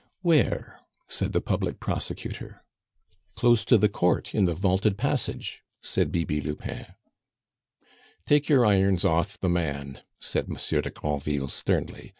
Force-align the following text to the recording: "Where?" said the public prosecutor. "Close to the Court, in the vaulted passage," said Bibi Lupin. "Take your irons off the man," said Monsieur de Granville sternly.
"Where?" 0.23 0.79
said 1.07 1.31
the 1.31 1.41
public 1.41 1.79
prosecutor. 1.79 2.63
"Close 3.35 3.63
to 3.65 3.77
the 3.77 3.87
Court, 3.87 4.33
in 4.33 4.45
the 4.45 4.55
vaulted 4.55 4.97
passage," 4.97 5.61
said 5.83 6.11
Bibi 6.11 6.41
Lupin. 6.41 6.87
"Take 8.25 8.49
your 8.49 8.65
irons 8.65 9.05
off 9.05 9.39
the 9.39 9.47
man," 9.47 10.01
said 10.19 10.49
Monsieur 10.49 10.81
de 10.81 10.89
Granville 10.89 11.49
sternly. 11.49 12.09